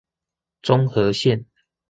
[0.63, 1.45] 中和線